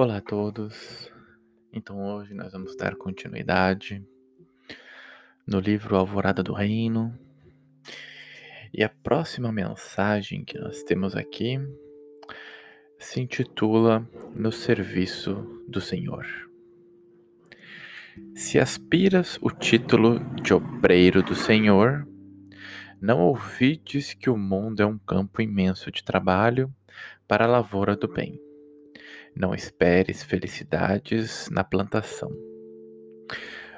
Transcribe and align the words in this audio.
Olá 0.00 0.18
a 0.18 0.20
todos. 0.20 1.12
Então 1.72 2.00
hoje 2.00 2.32
nós 2.32 2.52
vamos 2.52 2.76
dar 2.76 2.94
continuidade 2.94 4.00
no 5.44 5.58
livro 5.58 5.96
Alvorada 5.96 6.40
do 6.40 6.52
Reino. 6.52 7.18
E 8.72 8.84
a 8.84 8.88
próxima 8.88 9.50
mensagem 9.50 10.44
que 10.44 10.56
nós 10.56 10.84
temos 10.84 11.16
aqui 11.16 11.58
se 12.96 13.20
intitula 13.20 14.08
No 14.36 14.52
Serviço 14.52 15.34
do 15.66 15.80
Senhor. 15.80 16.24
Se 18.36 18.60
aspiras 18.60 19.36
o 19.42 19.50
título 19.50 20.20
de 20.40 20.54
obreiro 20.54 21.24
do 21.24 21.34
Senhor, 21.34 22.06
não 23.02 23.18
ouvides 23.18 24.14
que 24.14 24.30
o 24.30 24.36
mundo 24.36 24.80
é 24.80 24.86
um 24.86 24.96
campo 24.96 25.42
imenso 25.42 25.90
de 25.90 26.04
trabalho 26.04 26.72
para 27.26 27.46
a 27.46 27.48
lavoura 27.48 27.96
do 27.96 28.06
bem. 28.06 28.40
Não 29.38 29.54
esperes 29.54 30.24
felicidades 30.24 31.48
na 31.48 31.62
plantação. 31.62 32.28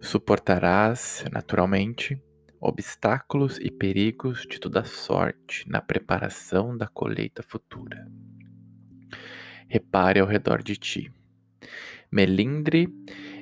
Suportarás, 0.00 1.26
naturalmente, 1.30 2.18
obstáculos 2.58 3.58
e 3.58 3.70
perigos 3.70 4.46
de 4.48 4.58
toda 4.58 4.82
sorte 4.82 5.68
na 5.68 5.82
preparação 5.82 6.74
da 6.74 6.86
colheita 6.86 7.42
futura. 7.42 8.10
Repare 9.68 10.20
ao 10.20 10.26
redor 10.26 10.62
de 10.62 10.74
ti. 10.74 11.12
Melindre 12.10 12.88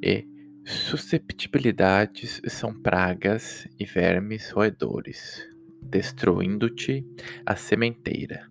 e 0.00 0.24
susceptibilidades 0.64 2.40
são 2.46 2.72
pragas 2.72 3.66
e 3.80 3.84
vermes 3.84 4.52
roedores, 4.52 5.44
destruindo-te 5.82 7.04
a 7.44 7.56
sementeira. 7.56 8.46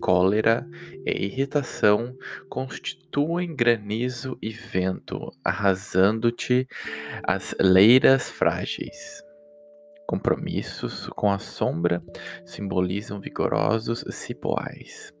Cólera 0.00 0.68
e 1.04 1.24
irritação 1.24 2.14
constituem 2.48 3.54
granizo 3.54 4.38
e 4.42 4.50
vento, 4.50 5.32
arrasando-te 5.44 6.68
as 7.22 7.54
leiras 7.58 8.30
frágeis. 8.30 9.22
Compromissos 10.06 11.08
com 11.16 11.30
a 11.30 11.38
sombra 11.38 12.02
simbolizam 12.44 13.20
vigorosos 13.20 14.04
cipoais, 14.10 15.12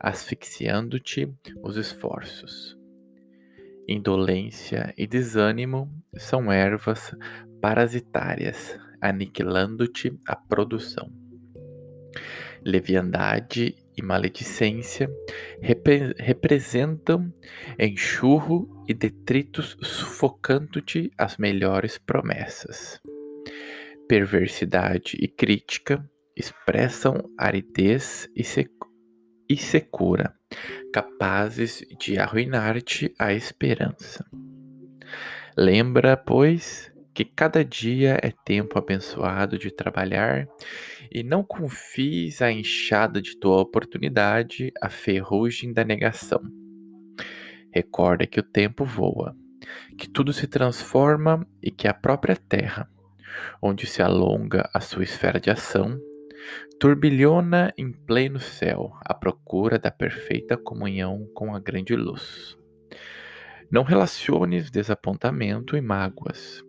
asfixiando-te 0.00 1.32
os 1.62 1.76
esforços. 1.76 2.76
Indolência 3.86 4.94
e 4.96 5.06
desânimo 5.06 5.92
são 6.16 6.50
ervas 6.50 7.14
parasitárias, 7.60 8.78
aniquilando-te 9.00 10.18
a 10.26 10.34
produção. 10.34 11.12
Leviandade 12.64 13.76
e 13.96 14.02
maledicência 14.02 15.08
repre 15.60 16.14
representam 16.18 17.32
enxurro 17.78 18.84
e 18.88 18.94
detritos 18.94 19.76
sufocando-te 19.82 21.10
as 21.16 21.36
melhores 21.36 21.98
promessas. 21.98 23.00
Perversidade 24.08 25.16
e 25.20 25.28
crítica 25.28 26.04
expressam 26.36 27.14
aridez 27.38 28.28
e, 28.34 28.44
sec 28.44 28.70
e 29.48 29.56
secura, 29.56 30.34
capazes 30.92 31.84
de 31.98 32.18
arruinar-te 32.18 33.14
a 33.18 33.32
esperança. 33.32 34.24
Lembra, 35.56 36.16
pois, 36.16 36.90
que 37.14 37.24
cada 37.24 37.64
dia 37.64 38.18
é 38.20 38.32
tempo 38.44 38.76
abençoado 38.76 39.56
de 39.56 39.70
trabalhar 39.70 40.48
e 41.12 41.22
não 41.22 41.44
confies 41.44 42.42
a 42.42 42.50
enxada 42.50 43.22
de 43.22 43.38
tua 43.38 43.60
oportunidade 43.60 44.72
à 44.82 44.90
ferrugem 44.90 45.72
da 45.72 45.84
negação. 45.84 46.42
Recorda 47.72 48.26
que 48.26 48.40
o 48.40 48.42
tempo 48.42 48.84
voa, 48.84 49.36
que 49.96 50.08
tudo 50.08 50.32
se 50.32 50.48
transforma 50.48 51.46
e 51.62 51.70
que 51.70 51.86
a 51.86 51.94
própria 51.94 52.36
terra, 52.36 52.90
onde 53.62 53.86
se 53.86 54.02
alonga 54.02 54.68
a 54.74 54.80
sua 54.80 55.04
esfera 55.04 55.38
de 55.38 55.50
ação, 55.50 55.96
turbilhona 56.80 57.72
em 57.78 57.92
pleno 57.92 58.40
céu 58.40 58.92
à 59.04 59.14
procura 59.14 59.78
da 59.78 59.90
perfeita 59.90 60.56
comunhão 60.56 61.28
com 61.32 61.54
a 61.54 61.60
grande 61.60 61.94
luz. 61.94 62.58
Não 63.70 63.84
relaciones 63.84 64.70
desapontamento 64.70 65.76
e 65.76 65.80
mágoas. 65.80 66.62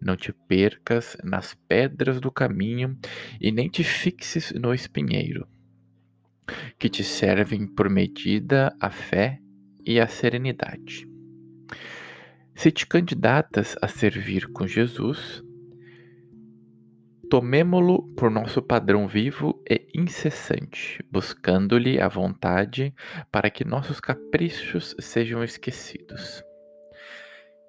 Não 0.00 0.16
te 0.16 0.32
percas 0.32 1.16
nas 1.22 1.54
pedras 1.54 2.20
do 2.20 2.30
caminho 2.30 2.98
e 3.40 3.52
nem 3.52 3.68
te 3.68 3.84
fixes 3.84 4.52
no 4.52 4.74
espinheiro, 4.74 5.46
que 6.78 6.88
te 6.88 7.04
servem 7.04 7.66
por 7.66 7.88
medida 7.88 8.74
a 8.80 8.90
fé 8.90 9.40
e 9.84 10.00
a 10.00 10.06
serenidade. 10.06 11.08
Se 12.54 12.70
te 12.70 12.86
candidatas 12.86 13.76
a 13.80 13.88
servir 13.88 14.48
com 14.48 14.66
Jesus, 14.66 15.42
tomemo-lo 17.30 18.12
por 18.14 18.30
nosso 18.30 18.60
padrão 18.60 19.06
vivo 19.06 19.62
e 19.70 19.86
incessante, 19.94 21.02
buscando-lhe 21.10 22.00
a 22.00 22.08
vontade 22.08 22.92
para 23.30 23.48
que 23.50 23.64
nossos 23.64 24.00
caprichos 24.00 24.94
sejam 24.98 25.42
esquecidos 25.42 26.42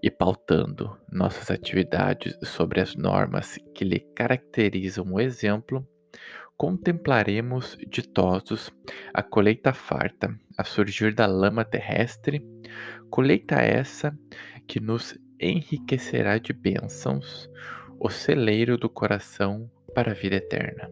e 0.02 0.10
pautando 0.10 0.98
nossas 1.12 1.52
atividades 1.52 2.36
sobre 2.44 2.82
as 2.82 2.96
normas 2.96 3.58
que 3.76 3.86
lhe 3.86 4.00
caracterizam 4.16 5.06
o 5.12 5.20
exemplo, 5.20 5.88
contemplaremos 6.58 7.78
ditosos 7.88 8.72
a 9.14 9.22
colheita 9.22 9.74
farta 9.74 10.36
a 10.58 10.64
surgir 10.64 11.14
da 11.14 11.26
lama 11.26 11.64
terrestre, 11.64 12.42
colheita 13.10 13.56
essa 13.56 14.18
que 14.68 14.80
nos 14.80 15.18
enriquecerá 15.40 16.38
de 16.38 16.54
bênçãos, 16.54 17.50
o 18.00 18.10
celeiro 18.10 18.78
do 18.78 18.90
coração 18.90 19.70
para 19.94 20.12
a 20.12 20.16
vida 20.16 20.36
eterna. 20.36 20.90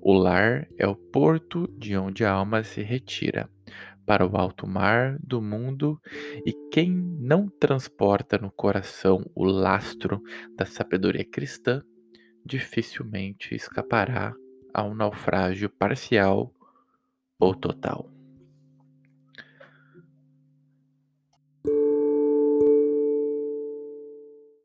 O 0.00 0.12
lar 0.12 0.66
é 0.76 0.86
o 0.86 0.96
porto 0.96 1.68
de 1.78 1.96
onde 1.96 2.24
a 2.24 2.32
alma 2.32 2.64
se 2.64 2.82
retira 2.82 3.48
para 4.06 4.26
o 4.26 4.36
alto 4.36 4.66
mar 4.66 5.18
do 5.20 5.40
mundo, 5.42 6.00
e 6.46 6.52
quem 6.70 6.90
não 6.92 7.48
transporta 7.48 8.38
no 8.38 8.50
coração 8.50 9.24
o 9.34 9.44
lastro 9.44 10.20
da 10.56 10.66
sabedoria 10.66 11.24
cristã, 11.24 11.82
dificilmente 12.44 13.54
escapará 13.54 14.34
a 14.74 14.84
um 14.84 14.94
naufrágio 14.94 15.70
parcial 15.70 16.52
ou 17.38 17.54
total. 17.54 18.11